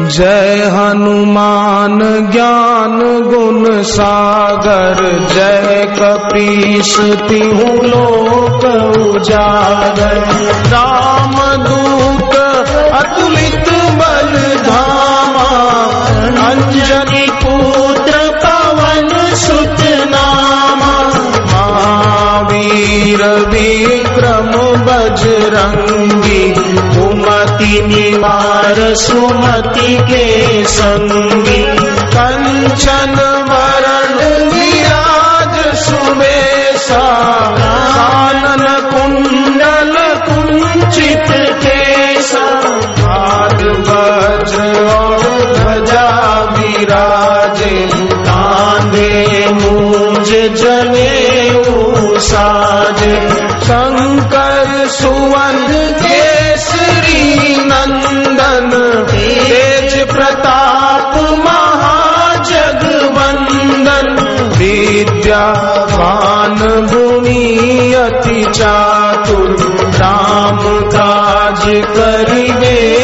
जय 0.00 0.70
हनुमान 0.74 1.98
ज्ञान 2.30 2.98
गुण 3.22 3.82
सागर, 3.82 4.96
जय 5.34 5.86
कपीश 5.98 6.98
तिहु 7.00 7.86
लोक 7.86 8.64
उजागर। 9.14 10.18
राम 10.66 11.34
दूत, 11.62 12.36
अतुलित 12.92 13.72
बल 13.72 14.56
धामा, 14.70 15.48
अंजनी 16.50 17.26
पुत्र 17.30 18.40
पवन 18.44 19.34
सुत 19.34 19.80
नामा। 20.10 20.96
महावीर 21.52 23.24
विक्रम 23.24 24.50
बजरंगी 24.84 26.54
कुमति 27.56 27.80
निवार, 27.82 28.94
सुमति 28.94 29.96
के 29.96 30.64
संगी। 30.64 31.62
कंचन 32.06 33.14
वरण 33.48 34.24
विराज 34.50 35.76
सुमेशा 35.76 37.06
कानन 37.58 38.66
कुंडल 38.90 39.94
कुंचित 40.28 41.56
केसा। 41.64 42.46
और 43.06 43.56
जने 50.48 51.36
साजे 52.20 53.28
शंकर 53.64 54.88
सुवन 54.88 55.66
केसरी 56.02 56.25
विद्यावान 65.26 66.58
गुणी 66.90 67.94
अति 67.94 68.44
चातुर 68.58 69.50
राम 70.00 70.58
काज 70.94 71.64
करिवे 71.96 72.95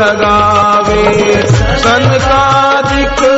लगावे। 0.00 1.02
संकादिक 1.82 3.37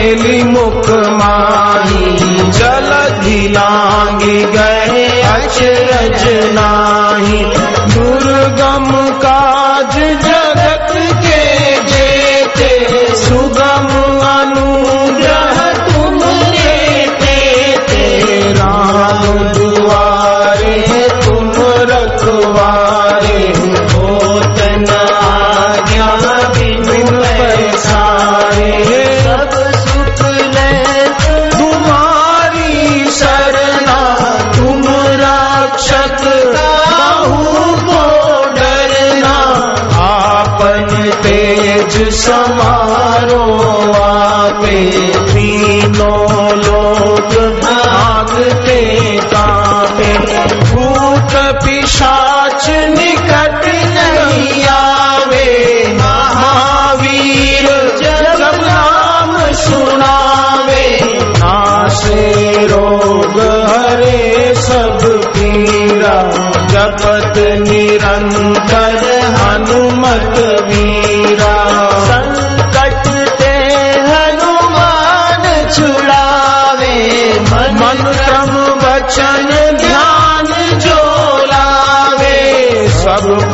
मेली 0.00 0.42
मुख 0.42 0.86
माही 0.90 2.06
जल 2.50 2.88
लांगी 3.52 4.44
गए 4.44 5.22
अचरज 5.22 6.22
नाही। 6.54 7.44
दुर्गम 7.94 8.88
काज 9.18 9.96
जगत 10.26 10.89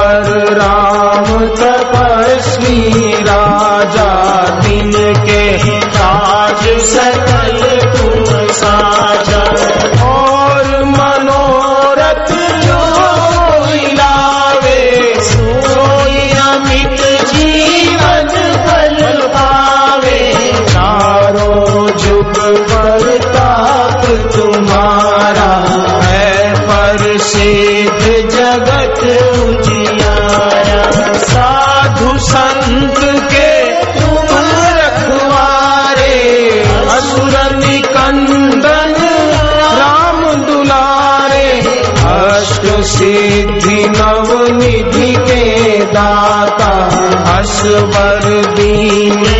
पर 0.00 0.52
राम 0.52 1.26
तपस्वी 1.56 3.12
राजा 3.22 4.10
दिन 4.60 4.92
के 5.26 5.44
काज 5.86 6.62
सकल 6.84 7.58
तुम 7.94 8.46
साजा 8.52 9.42
और 10.06 10.84
मनोरथ 10.84 12.32
जो 12.64 12.80
लावे, 13.94 15.14
सोई 15.20 16.30
अमित 16.46 17.00
जीवन 17.34 18.32
फल 18.66 19.28
पावे। 19.36 20.22
चारों 20.68 21.86
जुग 21.98 22.34
पर 22.70 23.18
ताप 23.28 24.04
तुम्हारा 24.36 25.52
है, 26.04 26.54
पर 26.62 27.18
से 27.18 27.50
जगत 28.30 29.00
उन 29.32 29.59
संत 32.30 32.98
के 33.32 33.48
तुम 33.94 34.28
रखवारे 34.78 36.18
असुर 36.96 37.36
निकंदन 37.56 38.94
राम 39.80 40.20
दुलारे, 40.46 41.48
अष्ट 42.14 42.66
सिद्धि 42.92 43.78
नव 43.96 44.32
निधि 44.58 45.12
के 45.28 45.44
दाता 45.94 46.72
अश्वर 47.38 48.28
दीन 48.56 49.39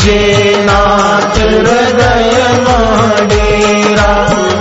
कीजे 0.00 0.56
नाथ 0.64 1.34
हृदय 1.38 2.36
मडेरा 2.66 4.12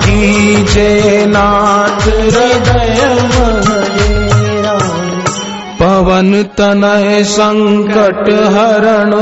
कीजे 0.05 0.91
नाथ 1.33 2.01
हृदय 2.07 2.99
पवन 5.79 6.31
तनय 6.57 7.23
संकट 7.31 8.29
हरण 8.55 9.15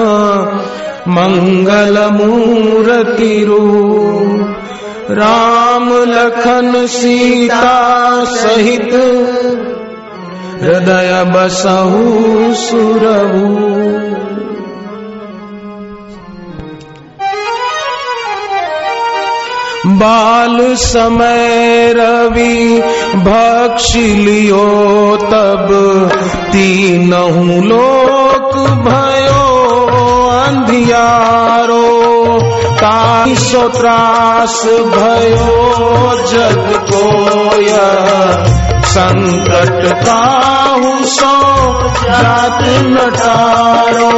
मंगल 1.17 1.99
मूर्ति 2.17 3.31
रूप 3.49 5.11
राम 5.21 5.93
लखन 6.13 6.85
सीता 6.97 7.73
सहित 8.33 8.93
हृदय 10.63 11.13
बसहु 11.35 12.53
सुरहु 12.65 13.85
बाल 19.85 20.57
समय 20.75 21.93
रवि 21.97 22.81
भक्ष 23.25 23.95
लियो 23.95 24.65
तब 25.23 25.67
तीनहु 26.51 27.61
लोक 27.61 28.55
भयो 28.87 29.43
अंधियारो 30.39 31.83
ताई 32.81 33.35
सो 33.35 33.67
त्रास 33.69 34.63
भयो 34.95 36.15
जग 36.31 36.73
कोय। 36.91 37.71
संकट 38.87 40.05
काहू 40.05 41.05
सो 41.05 41.33
जात 42.03 42.61
नटारो। 42.85 44.11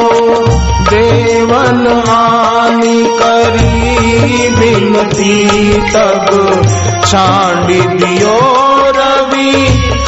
देवन 0.90 2.04
हानि 2.08 3.04
करी 3.22 4.50
बिनती 4.50 5.74
तब 5.74 6.28
छांडी 7.06 7.82
दियो 7.82 8.40
रवि, 8.98 9.54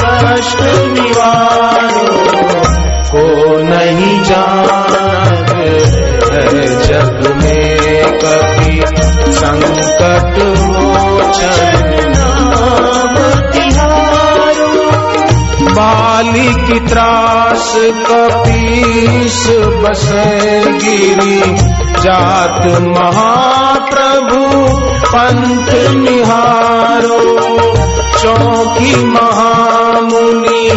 कष्ट 0.02 0.62
निवारो। 0.98 2.22
को 3.12 3.58
नहीं 3.64 4.24
जानत 4.24 5.50
है 5.50 5.82
जग 6.88 7.34
में 7.44 8.20
कभी 8.20 8.82
संकट 9.34 10.38
मोचन 10.62 11.90
नाम 12.18 13.21
बाली 15.72 16.54
की 16.54 16.80
त्रास 16.80 17.74
कपीस 17.78 19.48
बसे 19.50 20.62
गिरी 20.72 21.42
जात 22.02 22.66
महाप्रभु, 22.82 24.70
पंथ 25.08 25.74
निहारो। 25.96 27.20
चौकी 28.20 29.06
महामुनि, 29.06 30.70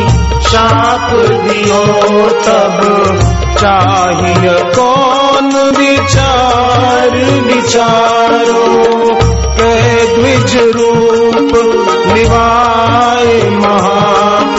शाप 0.50 1.10
दियो 1.44 2.28
तब। 2.28 2.80
चाहिए 3.58 4.72
कौन 4.72 5.72
विचार 5.76 7.10
विचारो? 7.42 8.74
द्विज 10.14 10.56
रूप 10.56 11.52
निवाय 12.14 13.50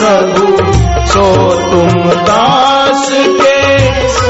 महाप्रभु 0.06 1.06
सो 1.12 1.24
तुम 1.70 2.10
दास 2.26 3.08
के 3.38 3.56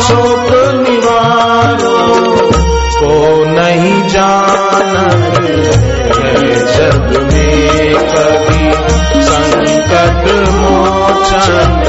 शोक 0.03 0.49
निवारो 0.79 1.99
को 2.99 3.13
नहीं 3.51 3.99
जानत 4.09 5.39
है। 5.41 6.47
जग 6.77 7.11
में 7.33 7.95
कभी 8.13 8.73
संकट 9.23 10.25
मोचन 10.55 11.85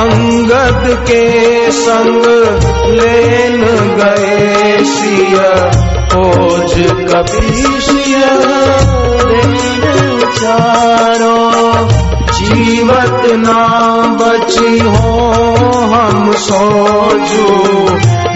अंगद 0.00 0.84
के 1.08 1.24
संग 1.72 2.24
लेन 2.98 3.62
गए 4.00 4.84
सिया। 4.84 5.50
खोज 6.12 6.74
कपीसिय 7.10 8.16
चारो 10.40 11.38
जीवत 12.32 13.22
ना 13.36 13.62
बची 14.20 14.78
हो 14.78 15.20
हम 15.92 16.32
सोचो। 16.32 17.48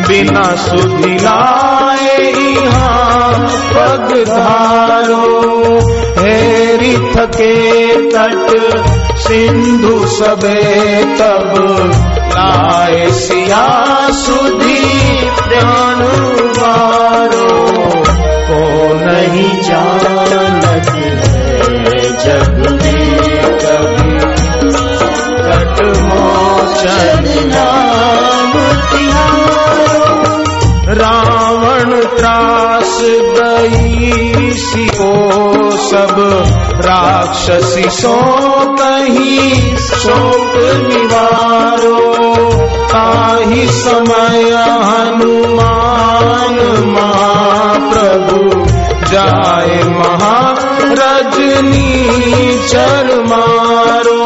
बिना 0.09 0.45
सुधिलाए 0.57 2.19
यहाँ 2.23 3.39
पग 3.75 4.13
धारो 4.29 5.23
हेरी 6.19 6.97
थके 6.97 7.57
तट 8.11 8.47
सिंधु 9.19 10.07
सबे 10.07 11.05
तब 11.19 11.53
लाए 12.33 13.11
सिया 13.11 13.67
सुधी 14.13 14.85
प्राण 15.31 16.05
बारो। 16.61 17.55
को 18.49 18.63
नहीं 18.95 19.51
जानत 19.63 20.89
है। 20.89 21.94
जग 22.23 22.59
में 22.83 23.59
कभी 23.65 24.19
कट 25.47 25.83
मोचन 25.99 27.25
नाम 27.49 28.53
रावण 30.99 31.91
त्रास 32.17 32.99
को 34.97 35.13
सब 35.79 36.17
राक्षसी 36.87 37.91
सो 37.91 38.17
कहीं 38.81 39.77
शोक 39.77 40.53
निवारो। 40.89 41.99
ताही 42.93 43.67
समय 43.67 44.43
हनुमान 44.89 46.57
महाप्रभु 46.95 48.41
जाए 49.13 49.83
महारजनी 49.99 51.94
चर 52.69 53.11
मारो 53.29 54.23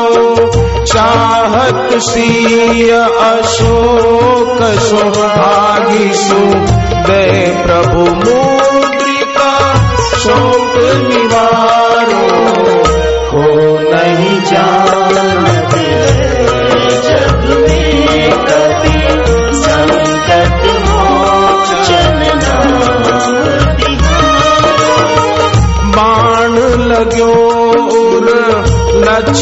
चाहत 0.84 1.98
सिय 2.08 2.92
अशोक 3.26 4.62
सुभागी 4.88 6.12
सु 6.24 6.42
प्रभु 7.62 8.04
मुद्रिका 8.14 8.57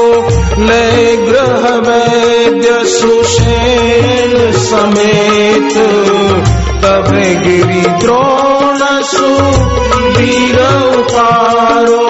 ले 0.62 1.18
ग्रह 1.18 1.76
वैद्य 1.76 2.86
सुषेण 2.86 4.52
समेत, 4.52 5.74
तब 6.84 7.12
गिरी 7.44 7.82
द्रोण 7.82 9.02
सु 9.02 9.28
वीर 10.20 10.60
उतारो 11.00 12.08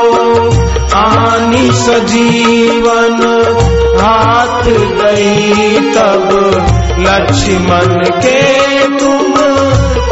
आनी 0.96 1.72
सजीवन 1.72 3.20
हाथ 4.02 4.64
गई 4.70 5.80
तब, 5.80 6.30
लक्ष्मण 7.00 8.04
के 8.22 8.62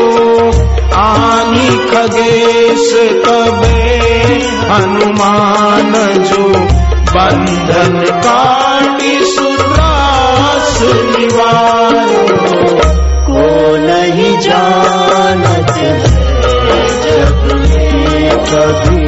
आनी 0.95 1.69
खगेश 1.89 2.93
तबे 3.25 3.85
हनुमान 4.69 5.93
जो 6.23 6.47
बंधन 7.15 8.05
काटी 8.23 9.25
सुत्रास 9.25 10.79
निवारो। 10.83 12.34
को 13.27 13.43
नहीं 13.77 14.33
जानत 14.39 15.73
में 17.47 17.65
कभी 18.49 19.05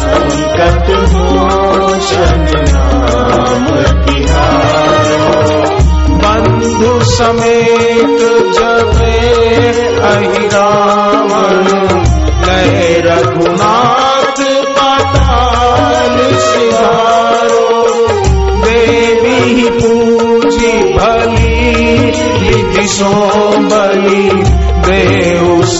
संकट 0.00 0.90
मोचन 1.14 2.46
नाम 2.72 3.66
बंधु 6.22 6.92
समेत 7.14 7.89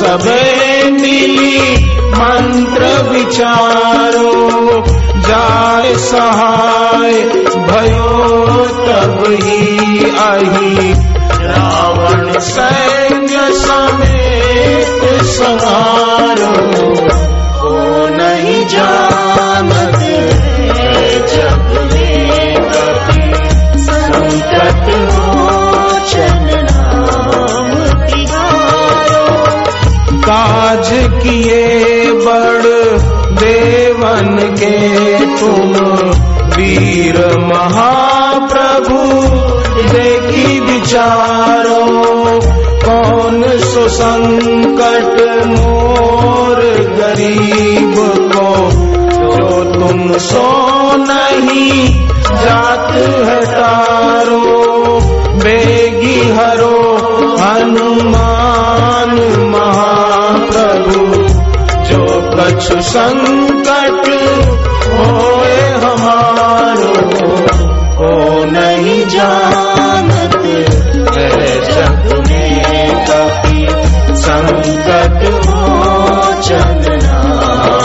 मिली 0.03 1.77
मंत्र 2.15 2.87
विचारो 3.09 4.33
जाय 5.29 5.95
सहाय 6.05 7.13
भयो 7.69 8.65
तब 8.87 9.25
ही 9.43 10.11
आही 10.21 10.93
रावण 11.45 12.33
सैन्य 12.49 13.51
किए 31.23 32.13
बड़ 32.25 32.63
देवन 33.41 34.39
के 34.61 34.77
तुम 35.41 35.73
वीर 36.57 37.17
महाप्रभु, 37.43 38.99
देखी 39.93 40.61
विचारो, 40.61 41.81
कौन 42.85 43.43
सुसंकट 43.65 45.21
मोर 45.47 46.61
गरीब 47.01 47.95
को, 48.35 48.51
जो 49.11 49.65
तुम 49.75 50.13
सो 50.19 50.49
नहीं, 50.97 51.89
जात 52.45 52.91
हटारो 53.29 54.41
बेगी 55.45 56.19
हरो 56.31 56.70
कछु 62.61 62.81
संकट 62.87 64.09
होए 64.97 65.61
हमारो 65.85 66.91
को 67.97 68.11
नहीं 68.51 68.99
जानते 69.15 70.59
है 71.17 71.49
जग 71.71 72.05
में 72.29 72.93
कभी 73.09 73.67
संकट 74.25 75.25
मोचन 75.47 76.85
नाम 77.05 77.80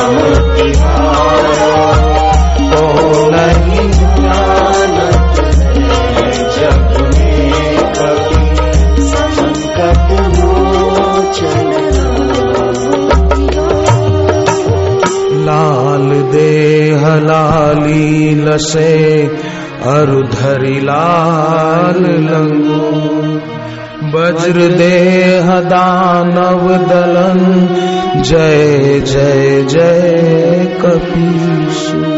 लसे 18.56 19.28
अरुधरि 19.86 20.80
लाल 20.80 22.04
लंगो 22.28 22.92
वज्र 24.14 24.68
देह 24.78 25.50
दानव 25.60 26.68
दलन। 26.90 27.42
जय 28.22 29.00
जय 29.00 29.64
जय 29.70 30.80
कपीसु 30.82 32.15